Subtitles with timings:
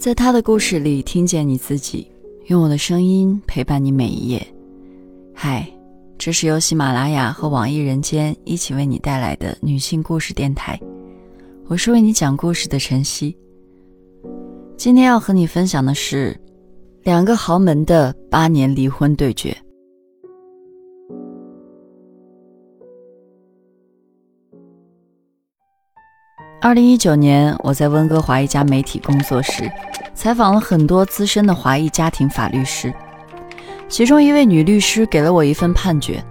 [0.00, 2.10] 在他的故事里听见你自己，
[2.46, 4.42] 用我的声音陪伴你每一页。
[5.34, 5.70] 嗨，
[6.16, 10.80] 这是由喜马拉雅和网易人间一起为你带来的女性故事电台，
[11.66, 13.36] 我是为你讲故事的晨曦。
[14.74, 16.34] 今天要和你分享的是
[17.02, 19.54] 两个豪门的八年离婚对决。
[26.62, 29.70] 二零一九年，我在温哥华一家媒体工作时，
[30.20, 32.92] 采访了很多资深的华裔家庭法律师。
[33.88, 36.22] 其中一位女律师给了我一份判决，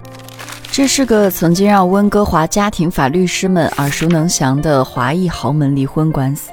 [0.72, 6.52] 这是个曾经让温哥华家庭法律师们耳熟能详的华裔豪门离婚官司。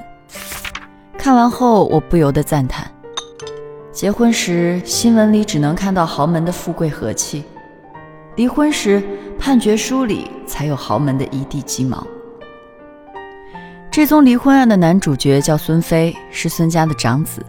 [1.15, 2.89] 看完后，我不由得赞叹：
[3.91, 7.43] 结婚时新闻里只能看到豪门的富贵和气，
[8.35, 9.03] 离婚时
[9.37, 12.03] 判决书里才有豪门的一地鸡毛。
[13.97, 17.43] 这宗离婚案的男主角叫孙飞，是孙家的长子。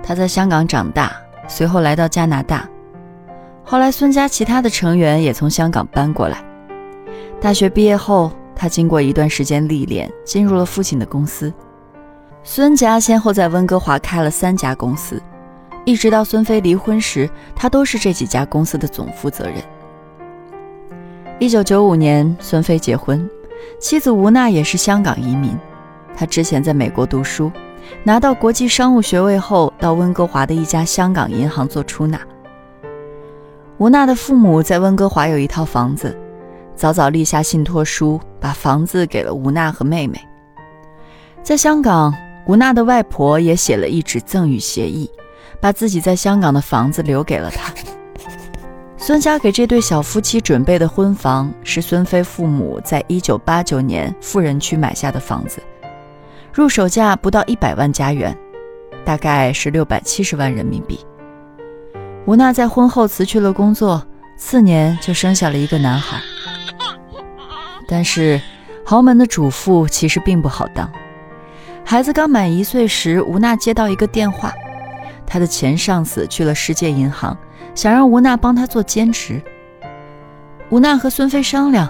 [0.00, 1.10] 他在香港长大，
[1.48, 2.64] 随后来到加拿大。
[3.64, 6.40] 后来，孙家其他的成员也从香港搬过来。
[7.40, 11.52] 大学毕业后，他经过一段时间历练，进入了父亲的公司。
[12.44, 15.20] 孙家先后在温哥华开了三家公司，
[15.84, 19.56] 一直到孙飞离婚时，他都是这几家公司的总负责人。
[21.40, 23.28] 一九九五年，孙飞结婚。
[23.78, 25.56] 妻子吴娜也是香港移民，
[26.16, 27.50] 她之前在美国读书，
[28.02, 32.20] 拿到国际商务学位后，到温哥华的一家香港银行做出纳。
[33.78, 36.16] 吴娜的父母在温哥华有一套房子，
[36.74, 40.20] 早早立下信托书，把房子给了吴娜和妹妹。
[41.42, 42.12] 在香港，
[42.46, 45.08] 吴娜的外婆也写了一纸赠与协议，
[45.60, 47.72] 把自己在香港的房子留给了她。
[49.00, 55.62] 孙家给这对小夫妻准备的婚房是孙飞父母在一九八九年富人区买下的房子，
[56.52, 58.36] 入手价不到一百万加元，
[59.04, 60.98] 大概是六百七十万人民币。
[62.26, 64.04] 吴娜在婚后辞去了工作，
[64.36, 66.20] 次年就生下了一个男孩。
[67.86, 68.38] 但是
[68.84, 70.90] 豪门的主妇其实并不好当。
[71.84, 74.52] 孩子刚满一岁时，吴娜接到一个电话，
[75.24, 77.34] 她的前上司去了世界银行。
[77.78, 79.40] 想让吴娜帮他做兼职。
[80.68, 81.88] 吴娜和孙飞商量，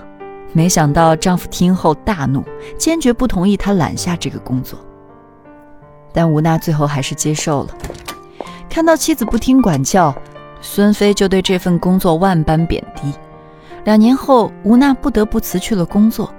[0.53, 2.45] 没想到丈夫听后大怒，
[2.77, 4.79] 坚决不同意她揽下这个工作。
[6.13, 7.69] 但吴娜最后还是接受了。
[8.69, 10.15] 看到妻子不听管教，
[10.61, 13.11] 孙飞就对这份工作万般贬低。
[13.85, 16.31] 两年后，吴娜不得不辞去了工作。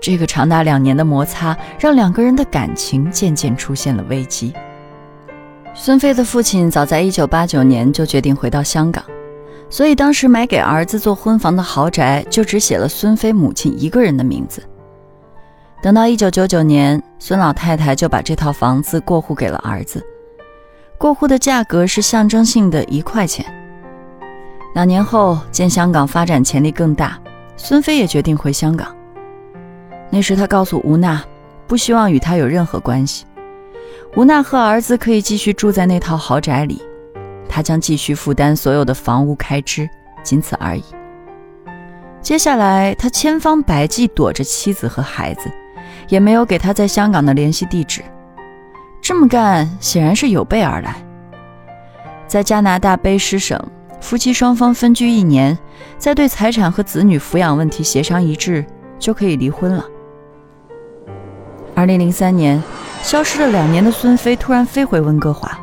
[0.00, 4.54] 这个长达两年的摩擦，让两个人的感情渐渐出现了危机。
[5.74, 9.02] 孙飞的父亲早在一九八九年就决定回到香港，
[9.70, 14.62] 所以当时买给儿子做婚房的豪宅就只写了孙飞母亲一个人的名字。
[15.82, 20.04] 等到一九九九年，孙老太太就把这套房子过户给了儿子，
[20.98, 23.44] 过户的价格是象征性的一块钱。
[24.74, 27.18] 两年后，见香港发展潜力更大，
[27.56, 28.94] 孙飞也决定回香港。
[30.10, 31.24] 那时他告诉吴娜，
[31.66, 33.24] 不希望与他有任何关系。
[34.14, 36.82] 吴娜和儿子可以继续住在那套豪宅里，
[37.48, 39.88] 他将继续负担所有的房屋开支，
[40.22, 40.84] 仅此而已。
[42.20, 45.50] 接下来，他千方百计躲着妻子和孩子，
[46.08, 48.02] 也没有给他在香港的联系地址。
[49.00, 50.94] 这么干显然是有备而来。
[52.26, 53.58] 在加拿大卑诗省，
[53.98, 55.58] 夫妻双方分居一年，
[55.96, 58.62] 在对财产和子女抚养问题协商一致，
[58.98, 59.84] 就可以离婚了。
[61.74, 62.62] 二零零三年。
[63.02, 65.58] 消失了两年的孙飞突然飞回温哥华，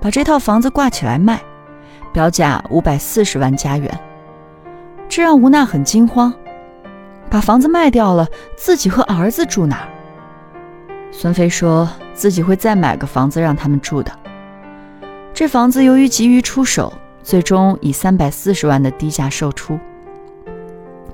[0.00, 1.42] 把这套房子挂起来卖，
[2.12, 3.90] 标价五百四十万加元。
[5.08, 6.32] 这让吴娜很惊慌，
[7.28, 9.80] 把房子卖掉了，自己和儿子住哪？
[11.10, 14.12] 孙飞说自己会再买个房子让他们住的。
[15.34, 16.92] 这房子由于急于出手，
[17.24, 19.76] 最终以三百四十万的低价售出。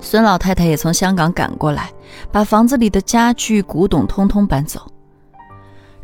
[0.03, 1.89] 孙老太太也从香港赶过来，
[2.33, 4.83] 把房子里的家具、古董通通搬走。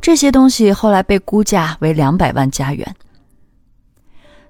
[0.00, 2.94] 这些东西后来被估价为两百万加元。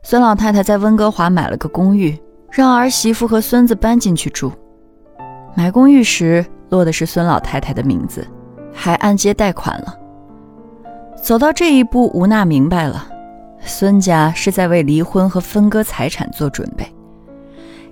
[0.02, 2.16] 孙老太太在温哥华买了个公寓，
[2.50, 4.52] 让儿媳妇和孙子搬进去住。
[5.56, 8.24] 买公寓时落的是孙老太太的名字，
[8.72, 9.98] 还按揭贷款了。
[11.20, 13.08] 走到这一步，吴娜明白了，
[13.62, 16.86] 孙家是在为离婚和分割财产做准备。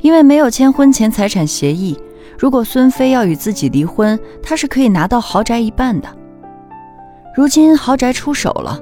[0.06, 1.98] 因为没有签婚前财产协议，
[2.38, 6.08] 如果孙飞要与自己离婚，他是可以拿到豪宅一半的。
[7.34, 8.80] 如今豪宅出手了，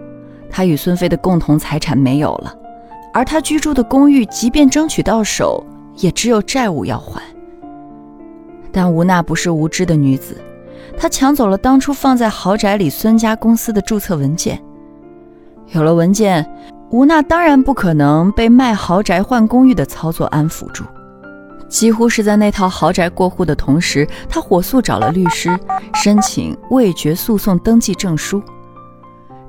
[0.51, 2.55] 他与孙飞的共同财产没有了，
[3.15, 5.65] 而他居住的公寓，即便争取到手，
[5.97, 7.23] 也只有债务要还。
[8.71, 10.37] 但吴娜不是无知的女子，
[10.99, 14.63] 她抢走了当初放在豪宅里孙家公司的注册文件，
[15.69, 16.47] 有了文件，
[16.91, 20.85] 吴娜当然不可能被卖豪宅换公寓的操作安抚住。
[21.69, 25.59] 几乎是在那套豪宅过户的同时，她火速找了律师，
[25.95, 28.43] 申请未决诉讼登记证书。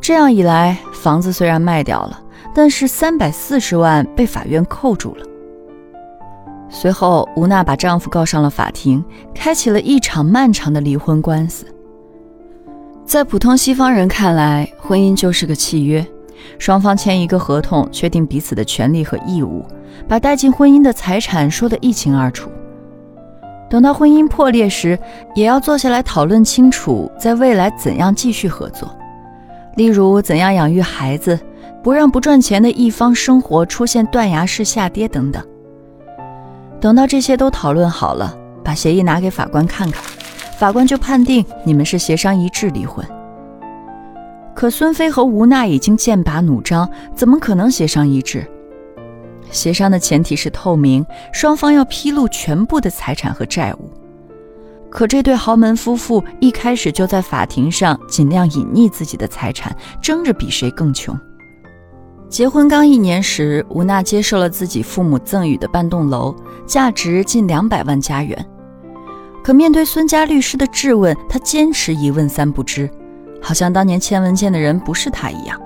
[0.02, 2.20] 这样一来，房子虽然卖掉了，
[2.54, 5.26] 但是三百四十万被法院扣住了。
[6.70, 9.04] 随后，吴娜把丈夫告上了法庭，
[9.34, 11.66] 开启了一场漫长的离婚官司。
[13.06, 16.06] 在普通西方人看来，婚姻就是个契约，
[16.57, 19.65] 双方签一个合同，确定彼此的权利和义务，
[20.07, 22.50] 把带进婚姻的财产说得一清二楚。
[23.69, 24.97] 等到婚姻破裂时，
[25.33, 28.89] 也要坐下来讨论清楚，在未来怎样继续合作，
[29.75, 31.39] 例如怎样养育孩子，
[31.83, 35.44] 不让不赚钱的一方生活出现断崖式下跌等等。
[36.80, 40.03] 等到这些都讨论好了，把协议拿给法官看看。
[40.57, 43.06] 法官就判定你们是协商一致离婚。
[44.56, 48.48] 可孙飞和吴娜已经剑拔弩张，怎么可能协商一致？
[49.52, 53.92] 协商的前提是透明，双方要披露全部的财产和债务。
[54.90, 61.13] 可这对豪门夫妇一开始就在法庭上尽量隐匿自己的财产，争着比谁更穷。
[62.30, 66.34] 结婚刚一年时，吴娜接受了自己父母赠予的半栋楼，
[66.66, 68.46] 价值近两百万加元。
[69.44, 72.90] 可面对孙家律师的质问，他坚持一问三不知，
[73.45, 75.62] 好像当年签文件的人不是他一样。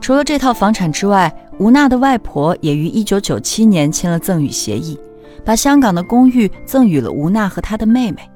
[0.00, 4.98] 除了这套房产之外，吴娜的外婆也于1997年签了赠与协议，
[5.44, 8.28] 把香港的公寓赠予了吴娜和她的妹妹。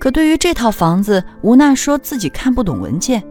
[0.00, 3.22] 可对于这套房子，吴娜说自己看不懂文件。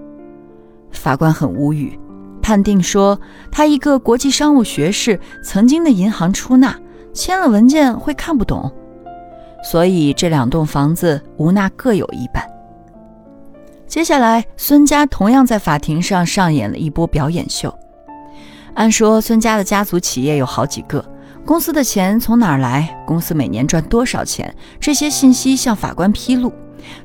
[0.91, 1.99] 法官很无语，
[2.41, 3.19] 判定说
[3.51, 6.73] 她一个国际商务学士，曾经的银行出纳，
[7.11, 8.71] 签了文件会看不懂。
[9.69, 12.41] 所以这两栋房子，吴娜各有一半。
[13.87, 17.73] 接下来，孙家同样在法庭上上演了一波表演秀。
[18.73, 21.03] 按说，孙家的家族企业有好几个，
[21.45, 23.03] 公司的钱从哪儿来？
[23.05, 24.53] 公司每年赚多少钱？
[24.79, 26.51] 这些信息向法官披露，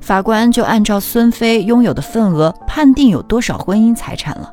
[0.00, 4.50] 法官就按照孙飞拥有的份额判定有多少婚姻财产了。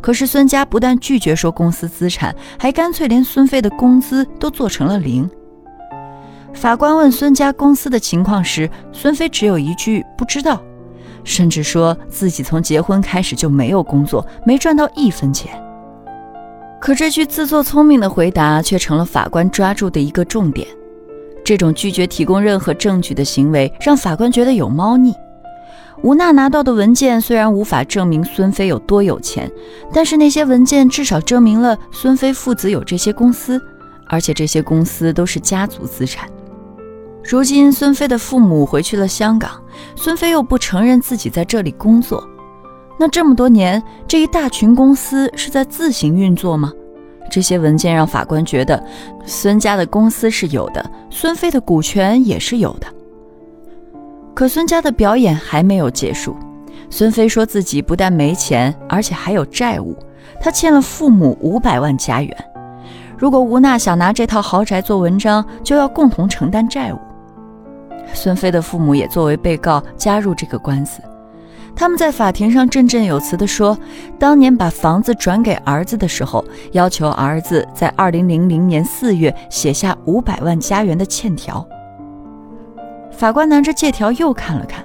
[0.00, 5.30] 可是孙家不但拒绝说公司资产，还干脆连孙飞的工资都做成了零。
[6.54, 10.60] 法官问孙家公司的情况时，孙飞只有一句“不知道”，
[11.24, 15.50] 甚至说自己从结婚开始就没有工作，没赚到一分钱。
[16.80, 20.66] 可这句自作聪明的回答却成了法官抓住的一个重点。
[21.44, 25.12] 这种拒绝提供任何证据的行为，让法官觉得有猫腻。
[26.02, 29.50] 吴娜拿到的文件虽然无法证明孙飞有多有钱，
[29.92, 33.60] 但是那些文件至少证明了孙飞父子有这些公司，
[34.06, 36.26] 而且这些公司都是家族资产。
[37.22, 39.50] 如今孙飞的父母回去了香港，
[39.94, 42.26] 孙飞又不承认自己在这里工作，
[42.98, 46.72] 那这么多年这一大群公司是在自行运作吗？
[47.30, 48.82] 这些文件让法官觉得
[49.24, 52.86] 孙家的公司是有的，孙飞的股权也是有的。
[54.34, 56.34] 可孙家的表演还没有结束，
[56.88, 59.94] 孙飞说自己不但没钱，而且还有债务，
[60.40, 62.36] 他欠了父母五百万加元，
[63.16, 66.98] 如果吴娜想拿这套豪宅做文章，就要共同承担债务。
[68.12, 71.00] 孙飞的父母也作为被告加入这个官司，
[71.74, 73.78] 他们在法庭上振振有词地说，
[74.18, 81.66] 当年把房子转给儿子的时候，要求儿子在二零零零年四月写下五百万加元的欠条。
[83.10, 84.84] 法官拿着借条又看了看，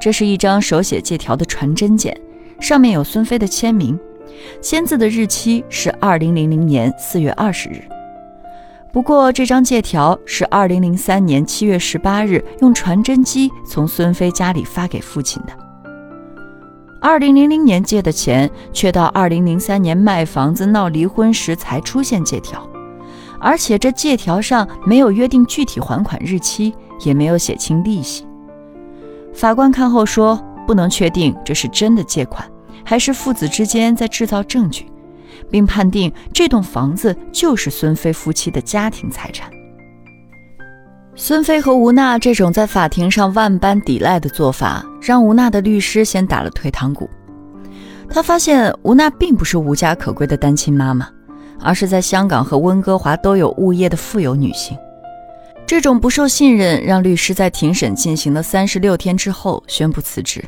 [0.00, 2.18] 这是一张手写借条的传真件，
[2.60, 3.98] 上面有孙飞的签名，
[4.60, 7.82] 签字的日期是二零零零年四月二十日。
[8.90, 15.52] 不过，这张借条是二零零三年七月十八日用传真机从孙飞家里发给父亲的。
[17.00, 22.66] 二零零零年借的钱，却到二零零三年卖房子闹离婚时才出现借条，
[23.38, 28.26] 而且这借条上没有约定具体还款日期，也没有写清利息。
[29.34, 32.44] 法官看后说，不能确定这是真的借款，
[32.84, 34.86] 还是父子之间在制造证据。
[35.50, 39.50] 并判定这栋房子就是孙飞夫妻的家庭财产。
[41.14, 47.10] 孙飞和吴娜这种在法庭上万般抵赖的做法，让吴娜的律师先打了退堂鼓。
[48.08, 51.08] 他发现吴娜并不是无家可归的单亲妈妈，
[51.60, 54.78] 而是在香港和温哥华都有物业的富有女性。
[55.66, 60.42] 这种不受信任，让律师在庭审进行了三十六天之后宣布辞职。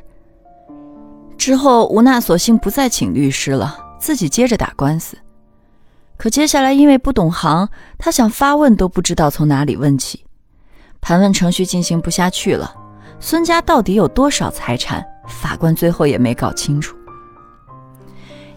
[1.36, 3.76] 之后，吴娜索性不再请律师了。
[4.00, 5.16] 自己接着打官司，
[6.16, 10.24] 可接下来因为不懂行，他想发问都不知道从哪里问起，
[11.00, 12.74] 盘问程序进行不下去了。
[13.20, 15.04] 孙家到底有多少财产？
[15.28, 16.96] 法官最后也没搞清楚。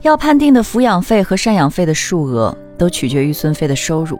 [0.01, 4.19] 要判定的抚养费和赡养费的数额都取决于孙飞的收入。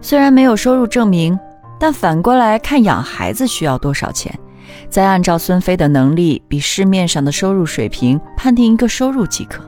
[0.00, 1.38] 虽然没有收入证明，
[1.78, 4.36] 但反过来看养孩子需要多少钱，
[4.88, 9.62] 再按照孙飞的能力比市面上的收入水平判定一个收入即可。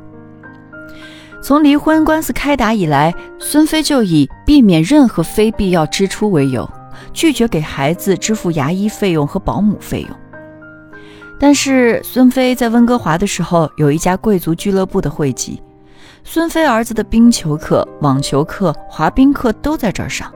[1.44, 6.66] 从离婚官司开打以来，孙飞就以避免任何非必要支出为由，
[7.12, 10.10] 拒绝给孩子支付牙医费用和保姆费用。
[11.38, 15.62] 但是孙飞在温哥华的时候，有一家贵族俱乐部的会籍，
[16.24, 20.32] 孙飞儿子的冰球课、网球课、滑冰课都在这儿上。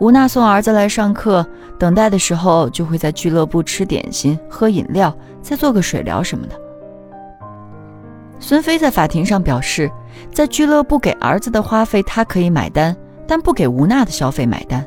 [0.00, 1.46] 吴娜送儿子来上课，
[1.78, 6.60] 等待的时候就会在俱乐部吃点心、喝饮料，再做个水疗什么的。
[8.38, 9.90] 孙飞在法庭上表示，
[10.32, 12.94] 在俱乐部给儿子的花费他可以买单，
[13.26, 14.84] 但不给吴娜的消费买单。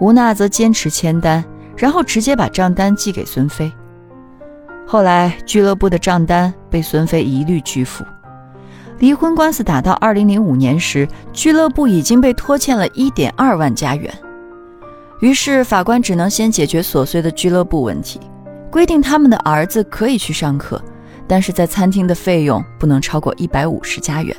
[0.00, 1.44] 吴娜则坚持签单，
[1.76, 3.70] 然后直接把账单寄给孙飞。
[4.86, 8.04] 后来，俱乐部的账单被孙飞一律拒付。
[9.00, 14.12] 离婚官司打到二零零五年时，俱乐部已经被拖欠了一点二万加元。
[15.20, 18.18] 于是，法官只能先解决琐碎的俱乐部问题，
[18.70, 20.80] 规定他们的儿子可以去上课，
[21.28, 24.34] 但是在餐厅的费用不能超过一百五十加元。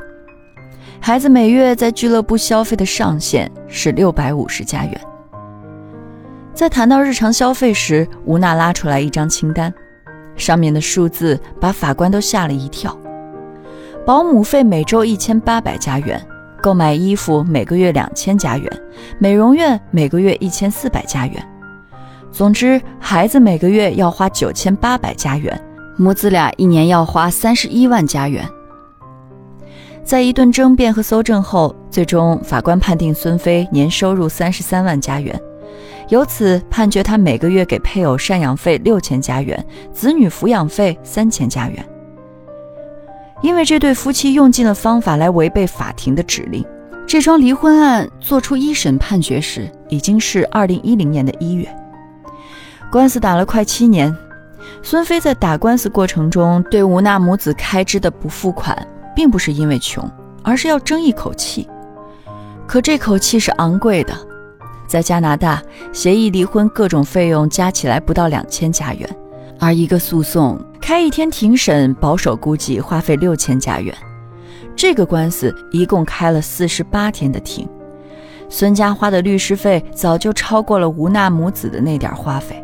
[0.99, 5.01] 孩子每月在俱乐部消费的上限是六百五十加元。
[6.53, 9.73] 在谈到日常消费时，吴娜拉出来一张清单。
[10.35, 12.97] 上面的数字把法官都吓了一跳。
[14.05, 16.21] 保姆费每周一千八百加元，
[16.61, 18.81] 购买衣服每个月两千加元，
[19.19, 21.45] 美容院每个月一千四百加元。
[22.31, 25.61] 总之，孩子每个月要花九千八百加元，
[26.01, 28.47] 母子俩一年要花三十一万加元。
[30.01, 35.37] 在一顿争辩和搜证后，最终法官判定孙飞年收入三十三万加元。
[36.07, 41.85] 由此判决他每个月给配偶赡养费六千加元，子女抚养费三千加元。
[43.41, 46.65] 因为这对夫妻用尽了方法来违背法庭的指令，
[47.05, 51.67] 这桩离婚案做出一审判决时已经是二零一零年的一月。
[52.89, 54.15] 官司打了快七年，
[54.81, 60.09] 孙飞在打官司过程中对吴娜母子开支的不付款，并不是因为穷，
[60.43, 61.67] 而是要争一口气。
[62.67, 64.13] 可这口气是昂贵的。
[64.87, 65.61] 在加拿大，
[65.93, 69.07] 协议离婚各种费用加起来不到两千加元，
[69.59, 73.95] 而一个诉讼开一天庭审，保守估计花费六千加元。
[74.75, 77.67] 这个官司一共开了四十八天的庭，
[78.49, 82.63] 孙家花的律师费早就超过了吴娜母子的那点花费。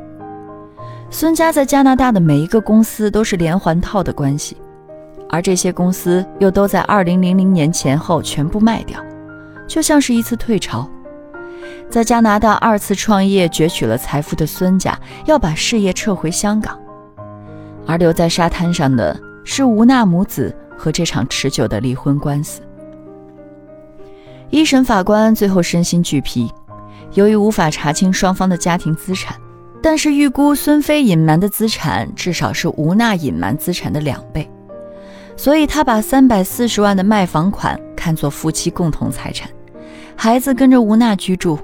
[1.18, 4.58] 孙家在加拿大的每一个公司都是连环套的关系，
[5.30, 9.02] 而这些公司又都在二零零零年前后全部卖掉，
[9.66, 10.86] 就像是一次退潮。
[11.90, 16.78] 在加拿大二次创业攫取了财富的孙家要把事业撤回香港，
[17.88, 22.60] 而留在沙滩上的是吴娜母子和这场持久的离婚官司。
[24.50, 26.52] 一审法官最后身心俱疲，
[27.14, 29.34] 由于无法查清双方的家庭资产，
[29.86, 34.50] 但是预估孙飞隐瞒的资产至少是吴娜隐瞒资产的两倍，
[35.38, 39.48] 所以他把三百四十万的卖房款看作夫妻共同财产。
[40.16, 41.60] 孩子跟着吴娜居住，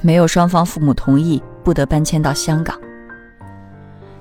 [0.00, 2.74] 没有双方父母同意，不得搬迁到香港。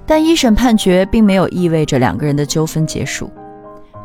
[0.05, 3.31] 但一审判决并没有意味着两个人的纠纷结束。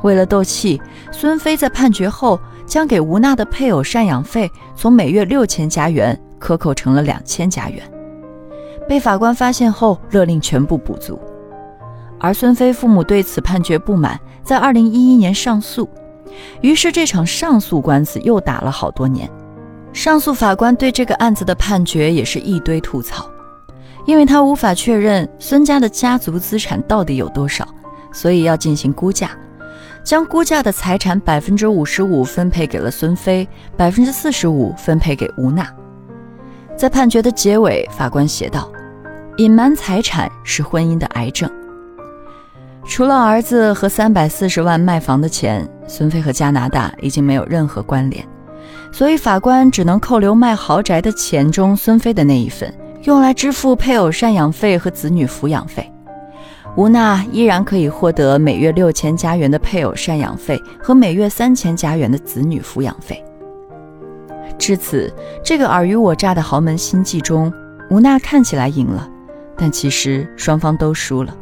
[0.03, 0.81] 为了斗气，
[1.11, 7.83] 孙飞在判决后将给吴娜的配偶赡养费从每月六千加元克扣成了两千加元。
[8.89, 11.19] 被法官发现后，勒令全部补足。
[12.19, 15.89] 而孙飞父母对此判决不满，在二零一一年上诉，
[16.61, 19.29] 于是这场上诉官司又打了好多年。
[19.93, 23.29] 上诉法官对这个案子的判决也是一堆吐槽，
[24.07, 27.67] 因为他无法确认孙家的家族资产到底有多少，
[28.13, 29.31] 所以要进行估价，
[30.05, 33.47] 将估价的财产百分之五十五分配给了孙飞，
[33.77, 35.69] 百分之四十五分配给吴娜。
[36.77, 38.71] 在判决的结尾，法官写道
[39.39, 41.51] ：“隐瞒财产是婚姻的癌症。
[42.85, 48.27] 除了儿子和三百四十万卖房的钱，孙飞和加拿大已经没有任何关联。”
[48.93, 52.73] 所以法官只能扣留卖豪宅的钱中孙飞的那一份，
[53.05, 55.91] 用来支付配偶赡养费和子女抚养费。
[56.77, 63.23] 吴娜依然可以获得每月六千加元的配偶赡养费和每月三千加元的子女抚养费。
[64.59, 65.13] 至此，
[65.45, 67.53] 这个尔虞我诈的豪门心计中，
[67.91, 69.09] 吴娜看起来赢了，
[69.57, 71.35] 但其实双方都输了。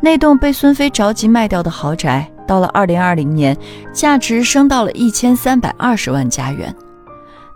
[0.00, 2.30] 那栋被孙飞着急卖掉的豪宅。
[2.46, 3.56] 到了二零二零年，
[3.92, 6.72] 价值升到了一千三百二十万加元。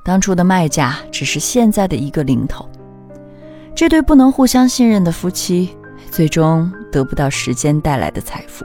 [0.02, 2.68] 当初的卖价只是现在的一个零头。
[3.72, 5.76] 这对不能互相信任的夫妻，
[6.10, 8.64] 最终得不到时间带来的财富。